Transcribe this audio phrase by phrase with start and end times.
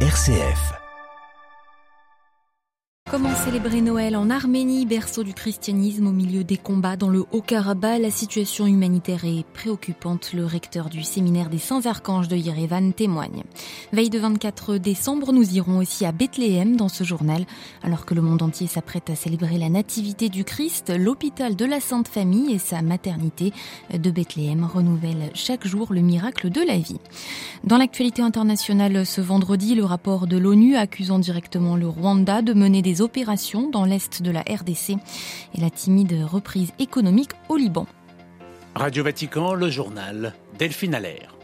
[0.00, 0.85] RCF.
[3.08, 8.02] Comment célébrer Noël en Arménie, berceau du christianisme au milieu des combats dans le Haut-Karabakh?
[8.02, 10.32] La situation humanitaire est préoccupante.
[10.32, 13.44] Le recteur du séminaire des Saints Archanges de Yerevan témoigne.
[13.92, 17.46] Veille de 24 décembre, nous irons aussi à Bethléem dans ce journal.
[17.84, 21.78] Alors que le monde entier s'apprête à célébrer la nativité du Christ, l'hôpital de la
[21.78, 23.52] Sainte Famille et sa maternité
[23.96, 26.98] de Bethléem renouvellent chaque jour le miracle de la vie.
[27.62, 32.82] Dans l'actualité internationale ce vendredi, le rapport de l'ONU accusant directement le Rwanda de mener
[32.82, 34.96] des opérations dans l'est de la RDC
[35.54, 37.86] et la timide reprise économique au Liban.
[38.74, 41.35] Radio Vatican, le journal Delphine Allaire.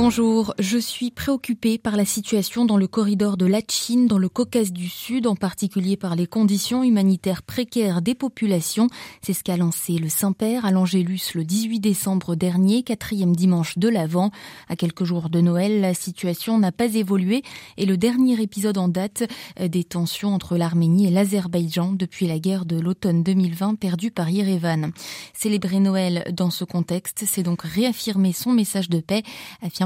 [0.00, 4.72] Bonjour, je suis préoccupée par la situation dans le corridor de Lachin, dans le Caucase
[4.72, 8.86] du Sud, en particulier par les conditions humanitaires précaires des populations.
[9.22, 13.88] C'est ce qu'a lancé le Saint-Père à l'Angélus le 18 décembre dernier, quatrième dimanche de
[13.88, 14.30] l'Avent.
[14.68, 17.42] À quelques jours de Noël, la situation n'a pas évolué
[17.76, 19.24] et le dernier épisode en date
[19.60, 24.92] des tensions entre l'Arménie et l'Azerbaïdjan depuis la guerre de l'automne 2020 perdue par Yerevan.
[25.34, 29.24] Célébrer Noël dans ce contexte, c'est donc réaffirmer son message de paix,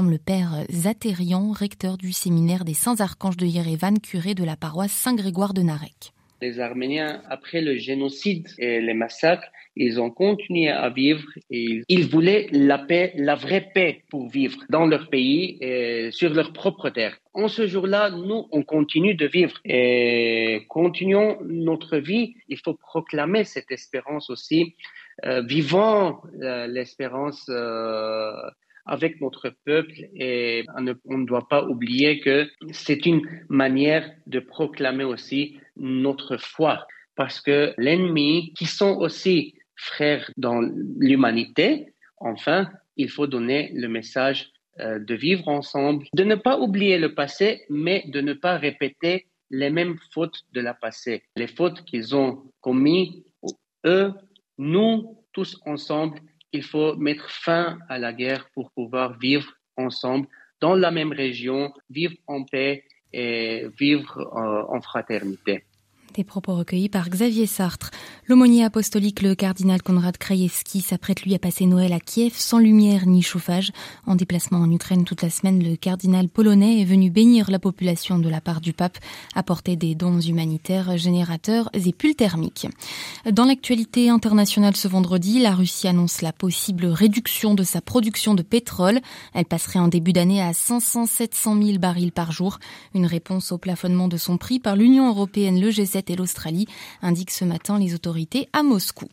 [0.09, 4.91] le père Zatérian, recteur du séminaire des Saints Archanges de Yerevan, curé de la paroisse
[4.91, 6.13] Saint-Grégoire de Narek.
[6.41, 12.05] Les Arméniens, après le génocide et les massacres, ils ont continué à vivre et ils
[12.05, 16.89] voulaient la paix, la vraie paix pour vivre dans leur pays et sur leur propre
[16.89, 17.17] terre.
[17.33, 22.35] En ce jour-là, nous, on continue de vivre et continuons notre vie.
[22.49, 24.75] Il faut proclamer cette espérance aussi.
[25.25, 28.31] Euh, vivons euh, l'espérance euh,
[28.85, 30.65] avec notre peuple et
[31.05, 36.85] on ne doit pas oublier que c'est une manière de proclamer aussi notre foi.
[37.15, 40.61] Parce que l'ennemi qui sont aussi frères dans
[40.97, 47.13] l'humanité, enfin, il faut donner le message de vivre ensemble, de ne pas oublier le
[47.13, 52.15] passé, mais de ne pas répéter les mêmes fautes de la passé, les fautes qu'ils
[52.15, 53.23] ont commis,
[53.85, 54.11] eux,
[54.57, 56.19] nous, tous ensemble,
[56.53, 60.27] il faut mettre fin à la guerre pour pouvoir vivre ensemble
[60.61, 65.65] dans la même région, vivre en paix et vivre en fraternité.
[66.15, 67.89] Des propos recueillis par Xavier Sartre.
[68.27, 73.07] L'aumônier apostolique, le cardinal Konrad Krajewski, s'apprête lui à passer Noël à Kiev sans lumière
[73.07, 73.71] ni chauffage.
[74.05, 78.19] En déplacement en Ukraine toute la semaine, le cardinal polonais est venu bénir la population
[78.19, 78.99] de la part du pape,
[79.33, 82.67] apporter des dons humanitaires, générateurs et pulls thermiques.
[83.31, 88.43] Dans l'actualité internationale ce vendredi, la Russie annonce la possible réduction de sa production de
[88.43, 88.99] pétrole.
[89.33, 92.59] Elle passerait en début d'année à 500-700 000 barils par jour.
[92.93, 96.67] Une réponse au plafonnement de son prix par l'Union européenne, le G7 et l'Australie,
[97.01, 99.07] indiquent ce matin les autorités à Moscou.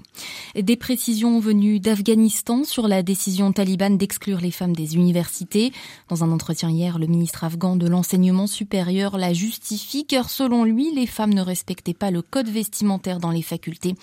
[0.55, 5.73] Des précisions venues d'Afghanistan sur la décision talibane d'exclure les femmes des universités.
[6.09, 10.93] Dans un entretien hier, le ministre afghan de l'enseignement supérieur la justifie car selon lui,
[10.95, 13.95] les femmes ne respectaient pas le code vestimentaire dans les facultés,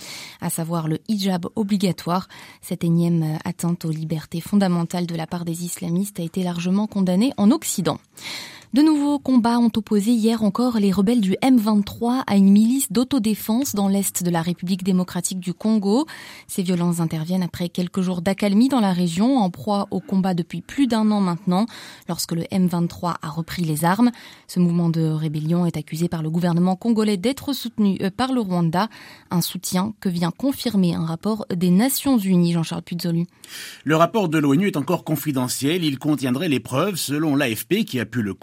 [0.42, 2.28] à savoir le hijab obligatoire.
[2.62, 7.34] Cette énième atteinte aux libertés fondamentales de la part des islamistes a été largement condamnée
[7.38, 8.00] en Occident.
[8.74, 13.74] De nouveaux combats ont opposé hier encore les rebelles du M23 à une milice d'autodéfense
[13.74, 16.06] dans l'est de la République démocratique du Congo.
[16.48, 20.60] Ces violences interviennent après quelques jours d'accalmie dans la région, en proie au combat depuis
[20.60, 21.66] plus d'un an maintenant,
[22.10, 24.12] lorsque le M23 a repris les armes.
[24.48, 28.42] Ce mouvement de rébellion est accusé par le gouvernement congolais d'être soutenu euh, par le
[28.42, 28.90] Rwanda,
[29.32, 33.28] un soutien que vient confirmer un rapport des Nations Unies, Jean-Charles Puzolu.
[33.86, 38.06] Le rapport de l'ONU est encore confidentiel, il contiendrait les preuves, selon l'AFP qui a
[38.06, 38.34] pu le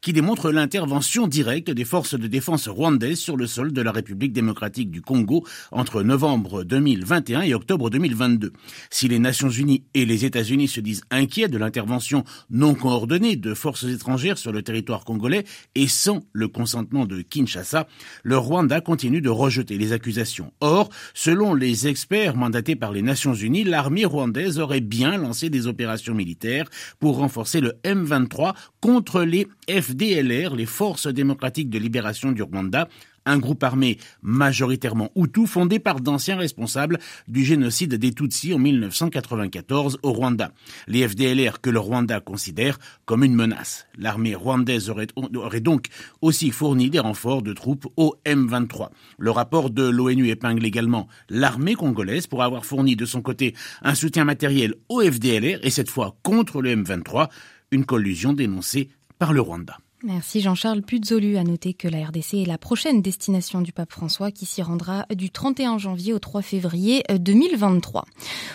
[0.00, 4.32] qui démontre l'intervention directe des forces de défense rwandaises sur le sol de la République
[4.32, 8.52] démocratique du Congo entre novembre 2021 et octobre 2022.
[8.90, 13.54] Si les Nations Unies et les États-Unis se disent inquiets de l'intervention non coordonnée de
[13.54, 15.44] forces étrangères sur le territoire congolais
[15.74, 17.86] et sans le consentement de Kinshasa,
[18.22, 20.52] le Rwanda continue de rejeter les accusations.
[20.60, 25.66] Or, selon les experts mandatés par les Nations Unies, l'armée rwandaise aurait bien lancé des
[25.66, 26.68] opérations militaires
[26.98, 32.88] pour renforcer le M23 contre les FDLR, les Forces démocratiques de libération du Rwanda,
[33.28, 36.98] un groupe armé majoritairement Hutu fondé par d'anciens responsables
[37.28, 40.52] du génocide des Tutsis en 1994 au Rwanda.
[40.86, 43.86] Les FDLR que le Rwanda considère comme une menace.
[43.98, 45.88] L'armée rwandaise aurait, aurait, donc
[46.22, 48.88] aussi fourni des renforts de troupes au M23.
[49.18, 53.94] Le rapport de l'ONU épingle également l'armée congolaise pour avoir fourni de son côté un
[53.94, 57.28] soutien matériel au FDLR et cette fois contre le M23,
[57.70, 58.88] une collusion dénoncée
[59.18, 59.78] par le Rwanda.
[60.04, 61.38] Merci Jean-Charles Puzolu.
[61.38, 65.06] À noter que la RDC est la prochaine destination du pape François qui s'y rendra
[65.12, 68.04] du 31 janvier au 3 février 2023.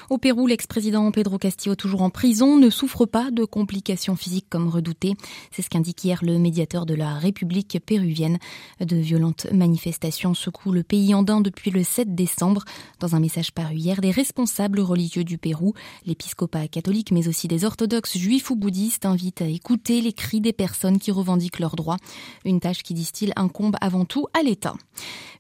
[0.10, 4.70] Au Pérou, l'ex-président Pedro Castillo, toujours en prison, ne souffre pas de complications physiques comme
[4.70, 5.16] redouté.
[5.52, 8.38] C'est ce qu'indique hier le médiateur de la République péruvienne.
[8.80, 12.64] De violentes manifestations secouent le pays andin depuis le 7 décembre.
[13.02, 15.74] Dans un message paru hier, des responsables religieux du Pérou,
[16.06, 20.54] l'épiscopat catholique mais aussi des orthodoxes juifs ou bouddhistes invitent à écouter les cris des
[20.54, 21.98] personnes qui revendiquent leurs droits.
[22.46, 24.74] Une tâche qui, disent-ils, incombe avant tout à l'État.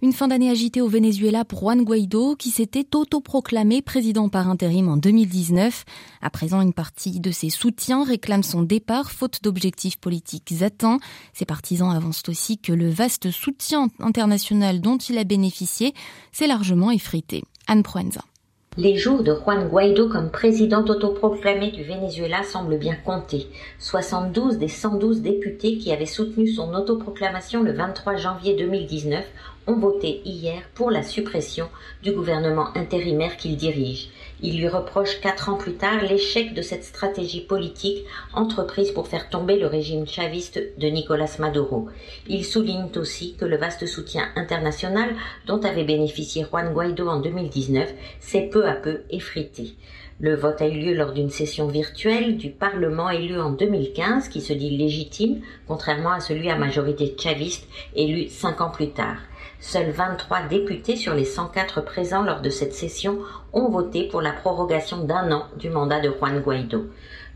[0.01, 4.89] Une fin d'année agitée au Venezuela pour Juan Guaido, qui s'était autoproclamé président par intérim
[4.89, 5.85] en 2019.
[6.21, 10.99] À présent, une partie de ses soutiens réclame son départ, faute d'objectifs politiques atteints.
[11.33, 15.93] Ses partisans avancent aussi que le vaste soutien international dont il a bénéficié
[16.31, 17.43] s'est largement effrité.
[17.67, 18.23] Anne Proenza.
[18.75, 23.47] Les jours de Juan Guaido comme président autoproclamé du Venezuela semblent bien comptés.
[23.77, 29.23] 72 des 112 députés qui avaient soutenu son autoproclamation le 23 janvier 2019
[29.67, 31.69] ont voté hier pour la suppression
[32.01, 34.09] du gouvernement intérimaire qu'il dirige.
[34.41, 39.29] Il lui reproche quatre ans plus tard l'échec de cette stratégie politique entreprise pour faire
[39.29, 41.87] tomber le régime chaviste de Nicolas Maduro.
[42.27, 45.15] Il souligne aussi que le vaste soutien international
[45.45, 49.75] dont avait bénéficié Juan Guaido en 2019 s'est peu à peu effrité.
[50.19, 54.41] Le vote a eu lieu lors d'une session virtuelle du Parlement élu en 2015 qui
[54.41, 59.17] se dit légitime, contrairement à celui à majorité chaviste élu cinq ans plus tard.
[59.65, 63.19] Seuls 23 députés sur les 104 présents lors de cette session
[63.53, 66.87] ont voté pour la prorogation d'un an du mandat de Juan Guaido.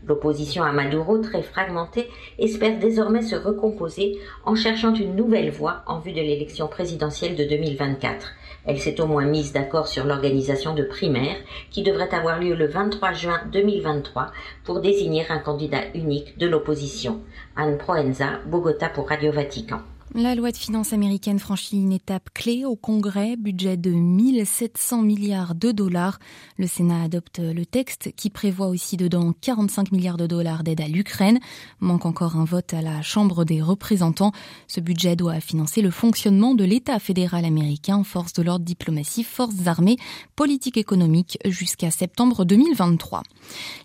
[0.06, 6.00] L'opposition à Maduro, très fragmentée, espère désormais se recomposer en cherchant une nouvelle voie en
[6.00, 8.34] vue de l'élection présidentielle de 2024.
[8.66, 11.38] Elle s'est au moins mise d'accord sur l'organisation de primaires
[11.70, 14.32] qui devraient avoir lieu le 23 juin 2023
[14.64, 17.22] pour désigner un candidat unique de l'opposition.
[17.56, 19.80] Anne Proenza, Bogota pour Radio Vatican.
[20.14, 25.54] La loi de finances américaine franchit une étape clé au Congrès, budget de 1700 milliards
[25.54, 26.18] de dollars.
[26.56, 30.88] Le Sénat adopte le texte qui prévoit aussi dedans 45 milliards de dollars d'aide à
[30.88, 31.38] l'Ukraine.
[31.80, 34.32] Manque encore un vote à la Chambre des représentants.
[34.66, 39.66] Ce budget doit financer le fonctionnement de l'État fédéral américain, force de l'ordre diplomatie, forces
[39.66, 39.98] armées,
[40.36, 43.24] politique économique jusqu'à septembre 2023.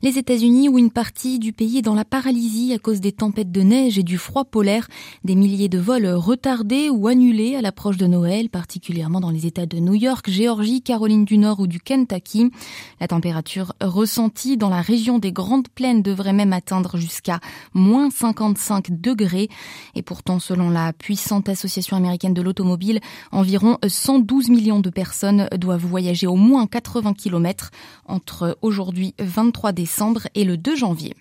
[0.02, 3.52] Les États-Unis où une partie du pays est dans la paralysie à cause des tempêtes
[3.52, 4.88] de neige et du froid polaire,
[5.26, 9.66] des milliers de vols retardés ou annulés à l'approche de Noël, particulièrement dans les États
[9.66, 12.52] de New York, Géorgie, Caroline du Nord ou du Kentucky.
[13.00, 17.40] La température ressentie dans la région des Grandes Plaines devrait même atteindre jusqu'à
[17.74, 19.50] moins 55 degrés.
[19.96, 23.00] Et pourtant, selon la puissante association américaine de l'automobile,
[23.32, 27.72] environ 112 millions de personnes doivent voyager au moins 80 km
[28.06, 31.16] entre aujourd'hui 23 décembre et le 2 janvier.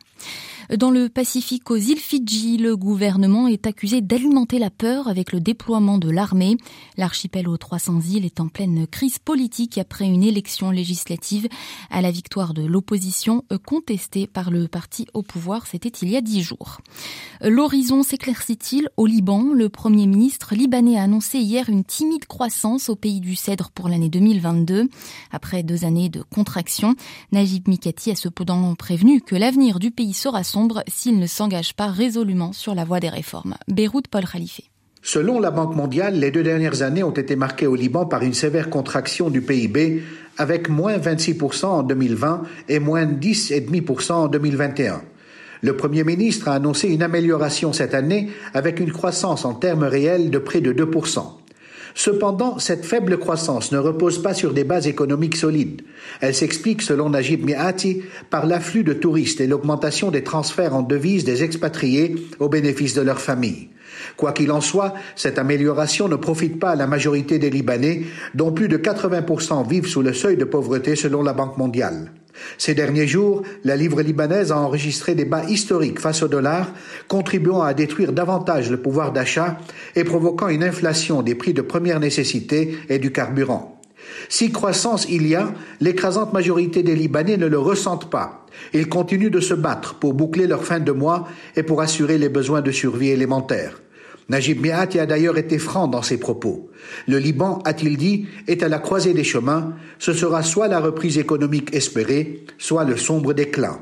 [0.78, 5.38] Dans le Pacifique, aux îles Fidji, le gouvernement est accusé d'alimenter la peur avec le
[5.38, 6.56] déploiement de l'armée.
[6.96, 11.46] L'archipel aux 300 îles est en pleine crise politique après une élection législative
[11.90, 15.66] à la victoire de l'opposition contestée par le parti au pouvoir.
[15.66, 16.78] C'était il y a dix jours.
[17.42, 19.52] L'horizon s'éclaircit-il au Liban?
[19.52, 23.90] Le Premier ministre libanais a annoncé hier une timide croissance au pays du Cèdre pour
[23.90, 24.88] l'année 2022.
[25.32, 26.94] Après deux années de contraction,
[27.30, 30.42] Najib Mikati a cependant prévenu que l'avenir du pays sera
[30.88, 33.54] s'il ne s'engage pas résolument sur la voie des réformes.
[33.68, 34.60] Beyrouth, Paul Khalife.
[35.04, 38.34] Selon la Banque mondiale, les deux dernières années ont été marquées au Liban par une
[38.34, 40.02] sévère contraction du PIB,
[40.38, 45.02] avec moins 26% en 2020 et moins 10,5% en 2021.
[45.60, 50.30] Le Premier ministre a annoncé une amélioration cette année avec une croissance en termes réels
[50.30, 51.41] de près de 2%.
[51.94, 55.82] Cependant, cette faible croissance ne repose pas sur des bases économiques solides.
[56.20, 61.24] Elle s'explique, selon Najib Miati, par l'afflux de touristes et l'augmentation des transferts en devises
[61.24, 63.68] des expatriés au bénéfice de leurs familles.
[64.16, 68.52] Quoi qu'il en soit, cette amélioration ne profite pas à la majorité des Libanais, dont
[68.52, 72.12] plus de 80% vivent sous le seuil de pauvreté selon la Banque mondiale.
[72.58, 76.72] Ces derniers jours, la livre libanaise a enregistré des bas historiques face au dollar,
[77.08, 79.58] contribuant à détruire davantage le pouvoir d'achat
[79.96, 83.80] et provoquant une inflation des prix de première nécessité et du carburant.
[84.28, 88.46] Si croissance il y a, l'écrasante majorité des Libanais ne le ressentent pas.
[88.72, 92.28] Ils continuent de se battre pour boucler leur fin de mois et pour assurer les
[92.28, 93.80] besoins de survie élémentaires.
[94.32, 96.70] Najib Miati a d'ailleurs été franc dans ses propos.
[97.06, 99.74] Le Liban, a-t-il dit, est à la croisée des chemins.
[99.98, 103.78] Ce sera soit la reprise économique espérée, soit le sombre déclin.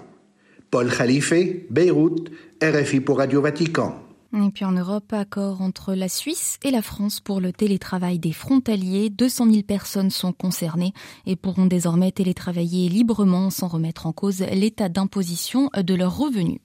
[0.72, 1.32] Paul Khalife,
[1.70, 3.94] Beyrouth, RFI pour Radio Vatican.
[4.34, 8.32] Et puis en Europe, accord entre la Suisse et la France pour le télétravail des
[8.32, 9.08] frontaliers.
[9.08, 10.94] 200 000 personnes sont concernées
[11.26, 16.58] et pourront désormais télétravailler librement sans remettre en cause l'état d'imposition de leurs revenus.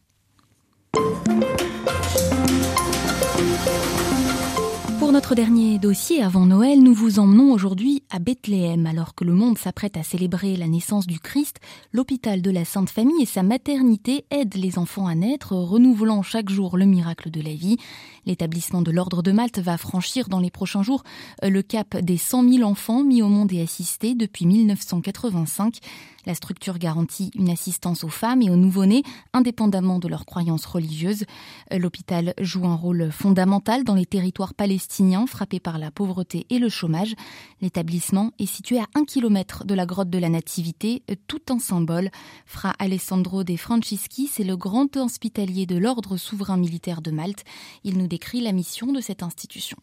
[5.06, 8.88] Pour notre dernier dossier avant Noël, nous vous emmenons aujourd'hui à Bethléem.
[8.88, 11.58] Alors que le monde s'apprête à célébrer la naissance du Christ,
[11.94, 16.50] l'hôpital de la Sainte Famille et sa maternité aident les enfants à naître, renouvelant chaque
[16.50, 17.78] jour le miracle de la vie.
[18.26, 21.04] L'établissement de l'Ordre de Malte va franchir dans les prochains jours
[21.44, 25.80] le cap des 100 000 enfants mis au monde et assistés depuis 1985.
[26.26, 29.04] La structure garantit une assistance aux femmes et aux nouveau-nés,
[29.34, 31.26] indépendamment de leurs croyances religieuses.
[31.72, 36.70] L'hôpital joue un rôle fondamental dans les territoires palestiniens frappés par la pauvreté et le
[36.70, 37.14] chômage.
[37.62, 42.10] L'établissement est situé à un kilomètre de la grotte de la Nativité, tout un symbole.
[42.46, 47.44] Fra Alessandro De Francischi, c'est le grand hospitalier de l'ordre souverain militaire de Malte.
[47.84, 49.76] Il nous décrit la mission de cette institution.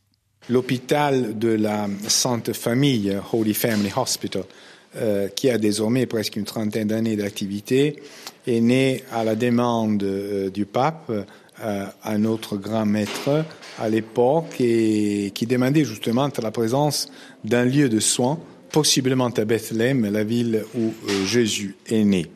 [0.48, 4.44] L'hôpital de la Sainte Famille, Holy Family Hospital,
[4.96, 8.02] euh, qui a désormais presque une trentaine d'années d'activité,
[8.46, 13.44] est né à la demande euh, du pape, euh, un autre grand maître
[13.78, 17.10] à l'époque, et qui demandait justement la présence
[17.44, 18.38] d'un lieu de soins,
[18.70, 20.94] possiblement à Bethléem, la ville où
[21.26, 22.26] Jésus est né.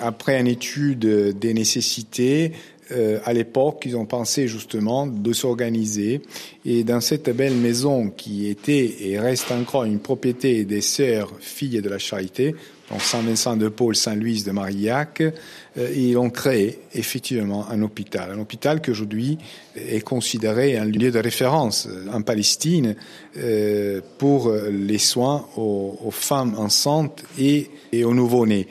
[0.00, 1.04] Après une étude
[1.38, 2.52] des nécessités,
[2.92, 6.22] euh, à l'époque, ils ont pensé justement de s'organiser.
[6.64, 11.80] Et dans cette belle maison qui était et reste encore une propriété des sœurs filles
[11.80, 12.54] de la charité,
[12.90, 18.30] donc Saint-Vincent de Paul, Saint-Louis de Marillac, euh, ils ont créé effectivement un hôpital.
[18.30, 19.38] Un hôpital qui aujourd'hui
[19.74, 22.94] est considéré un lieu de référence en Palestine
[23.38, 28.68] euh, pour les soins aux, aux femmes enceintes et, et aux nouveau-nés.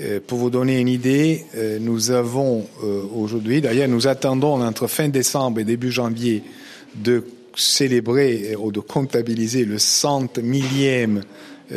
[0.00, 4.86] Euh, pour vous donner une idée, euh, nous avons euh, aujourd'hui, d'ailleurs nous attendons entre
[4.86, 6.42] fin décembre et début janvier
[6.94, 11.22] de célébrer ou de comptabiliser le cent millième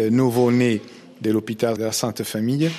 [0.09, 0.81] nouveau-né
[1.21, 2.69] de l'hôpital de la Sainte Famille.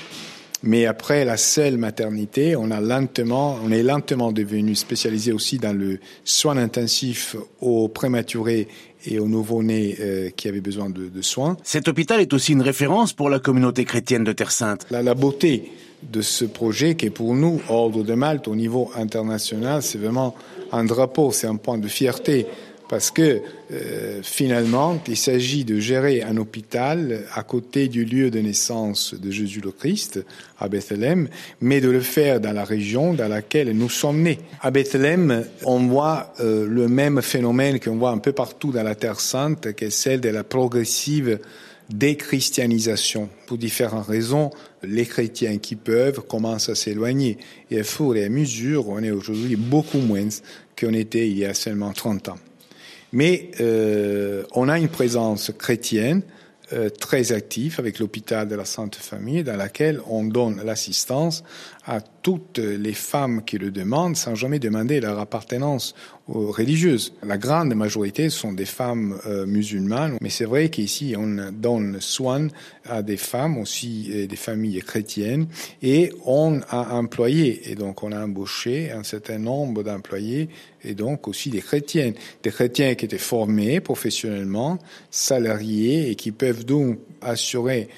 [0.62, 6.56] Mais après la seule maternité, on on est lentement devenu spécialisé aussi dans le soin
[6.56, 8.68] intensif aux prématurés
[9.06, 11.56] et aux nouveau-nés euh, qui avaient besoin de, de, soins.
[11.62, 14.86] Cet hôpital est aussi une référence pour la communauté chrétienne de Terre Sainte.
[14.90, 15.70] La, la beauté
[16.02, 20.34] de ce projet qui est pour nous, Ordre de Malte, au niveau international, c'est vraiment
[20.72, 22.46] un drapeau, c'est un point de fierté
[22.88, 23.40] parce que
[23.72, 29.30] euh, finalement, il s'agit de gérer un hôpital à côté du lieu de naissance de
[29.30, 30.24] Jésus le Christ,
[30.58, 31.28] à Bethléem,
[31.60, 34.38] mais de le faire dans la région dans laquelle nous sommes nés.
[34.60, 38.94] À Bethléem, on voit euh, le même phénomène qu'on voit un peu partout dans la
[38.94, 41.38] Terre sainte, qui est celle de la progressive
[41.90, 43.28] déchristianisation.
[43.46, 44.50] Pour différentes raisons,
[44.82, 47.38] les chrétiens qui peuvent commencent à s'éloigner.
[47.70, 50.28] Et à fur et à mesure, on est aujourd'hui beaucoup moins
[50.78, 52.38] qu'on était il y a seulement 30 ans.
[53.12, 56.22] Mais euh, on a une présence chrétienne
[56.72, 61.44] euh, très active avec l'hôpital de la Sainte Famille dans laquelle on donne l'assistance
[61.86, 65.94] à toutes les femmes qui le demandent sans jamais demander leur appartenance
[66.26, 67.14] religieuses.
[67.22, 72.48] La grande majorité sont des femmes euh, musulmanes, mais c'est vrai qu'ici on donne soin
[72.84, 75.46] à des femmes aussi, des familles chrétiennes,
[75.82, 80.48] et on a employé, et donc on a embauché un certain nombre d'employés,
[80.82, 84.78] et donc aussi des chrétiennes, des chrétiens qui étaient formés professionnellement,
[85.10, 87.88] salariés, et qui peuvent donc assurer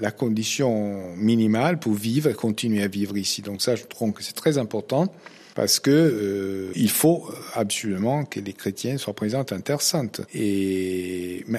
[0.00, 3.42] la condition minimale pour vivre et continuer à vivre ici.
[3.42, 5.12] Donc ça, je trouve que c'est très important
[5.54, 10.22] parce que euh, il faut absolument que les chrétiens soient présents en Terre Sainte.
[10.34, 11.58] Et euh,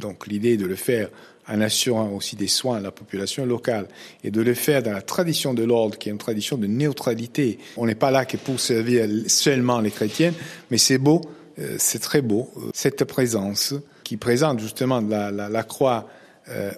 [0.00, 1.10] donc l'idée de le faire
[1.46, 3.86] en assurant aussi des soins à la population locale
[4.22, 7.58] et de le faire dans la tradition de l'ordre, qui est une tradition de neutralité.
[7.76, 10.32] On n'est pas là que pour servir seulement les chrétiens,
[10.70, 11.20] mais c'est beau,
[11.58, 13.74] euh, c'est très beau, cette présence
[14.04, 16.23] qui présente justement la, croix euh,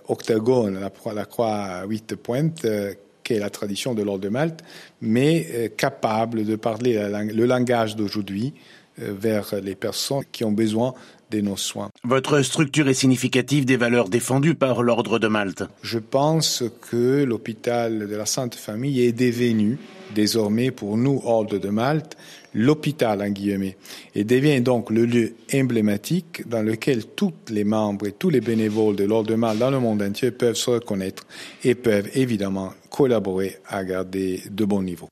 [0.09, 2.95] octogone, la, la, croix à huit pointes, euh,
[3.27, 4.63] qui est la tradition de l'ordre de Malte,
[5.01, 8.55] mais euh, capable de parler le langage d'aujourd'hui
[9.03, 10.95] euh, vers les personnes qui ont besoin
[11.33, 11.91] de nos soins.
[12.05, 15.65] Votre structure est significative des valeurs défendues par l'ordre de Malte.
[15.83, 19.77] Je pense que l'hôpital de la Sainte Famille est devenu
[20.15, 22.17] désormais pour nous, Ordre de Malte,
[22.57, 23.77] l'hôpital en guillemets,
[24.15, 28.97] et devient donc le lieu emblématique dans lequel tous les membres et tous les bénévoles
[28.97, 31.27] de l'Ordre de Malte dans le monde entier peuvent se reconnaître
[31.63, 35.09] et peuvent évidemment collaborer à garder de bons niveaux.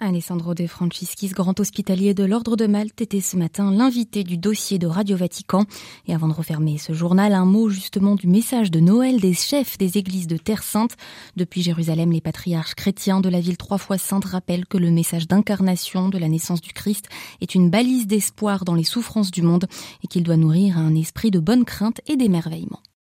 [0.00, 4.78] Alessandro De Franciscis, grand hospitalier de l'Ordre de Malte, était ce matin l'invité du dossier
[4.78, 5.64] de Radio Vatican.
[6.06, 9.76] Et avant de refermer ce journal, un mot justement du message de Noël des chefs
[9.76, 10.96] des églises de Terre Sainte.
[11.34, 15.26] Depuis Jérusalem, les patriarches chrétiens de la ville trois fois sainte rappellent que le message
[15.26, 17.08] d'incarnation de la naissance du Christ
[17.40, 19.66] est une balise d'espoir dans les souffrances du monde
[20.04, 22.80] et qu'il doit nourrir un esprit de bonne crainte et d'émerveillement.